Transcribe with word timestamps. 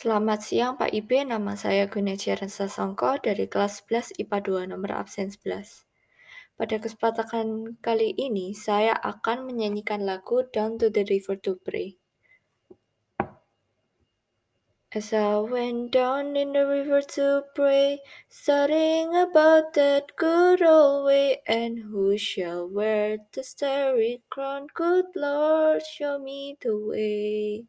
Selamat 0.00 0.40
siang 0.40 0.80
Pak 0.80 0.96
Ibe, 0.96 1.28
nama 1.28 1.60
saya 1.60 1.84
Gunejaran 1.84 2.48
Sasongko 2.48 3.20
dari 3.20 3.44
kelas 3.44 3.84
11 3.84 4.16
IPA 4.24 4.64
2 4.64 4.72
nomor 4.72 4.96
absen 4.96 5.28
11. 5.28 5.84
Pada 6.56 6.80
kesempatan 6.80 7.76
kali 7.84 8.16
ini, 8.16 8.56
saya 8.56 8.96
akan 8.96 9.44
menyanyikan 9.44 10.08
lagu 10.08 10.48
Down 10.56 10.80
to 10.80 10.88
the 10.88 11.04
River 11.04 11.36
to 11.44 11.60
Pray. 11.60 12.00
As 14.96 15.12
I 15.12 15.36
went 15.44 15.92
down 15.92 16.32
in 16.32 16.56
the 16.56 16.64
river 16.64 17.04
to 17.20 17.44
pray, 17.52 18.00
studying 18.32 19.12
about 19.12 19.76
that 19.76 20.16
good 20.16 20.64
old 20.64 21.12
way, 21.12 21.44
and 21.44 21.76
who 21.92 22.16
shall 22.16 22.64
wear 22.64 23.20
the 23.36 23.44
starry 23.44 24.24
crown? 24.32 24.72
Good 24.72 25.12
Lord, 25.12 25.84
show 25.84 26.16
me 26.16 26.56
the 26.56 26.72
way. 26.72 27.68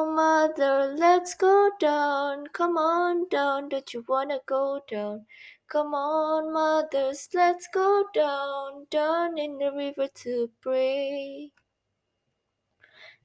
mother, 0.51 0.93
let's 0.97 1.35
go 1.35 1.69
down. 1.79 2.45
Come 2.53 2.77
on 2.77 3.27
down. 3.29 3.69
Don't 3.69 3.93
you 3.93 4.03
wanna 4.07 4.39
go 4.45 4.81
down? 4.89 5.25
Come 5.67 5.93
on, 5.93 6.51
mothers, 6.51 7.29
let's 7.33 7.67
go 7.73 8.03
down, 8.13 8.87
down 8.89 9.37
in 9.37 9.57
the 9.57 9.71
river 9.71 10.09
to 10.15 10.49
pray. 10.59 11.51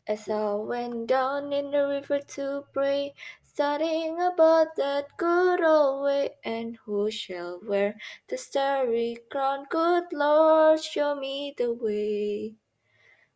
As 0.06 0.28
I 0.28 0.54
went 0.54 1.08
down 1.08 1.52
in 1.52 1.72
the 1.72 1.88
river 1.88 2.20
to 2.20 2.64
pray, 2.72 3.14
studying 3.42 4.20
about 4.20 4.76
that 4.76 5.06
good 5.16 5.60
old 5.64 6.04
way, 6.04 6.30
and 6.44 6.78
who 6.84 7.10
shall 7.10 7.60
wear 7.66 7.96
the 8.28 8.38
starry 8.38 9.18
crown? 9.28 9.66
Good 9.68 10.04
Lord, 10.12 10.80
show 10.80 11.16
me 11.16 11.54
the 11.58 11.72
way. 11.72 12.54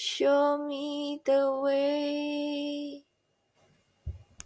show 0.00 0.56
me 0.56 1.20
the 1.26 1.60
way. 1.62 3.04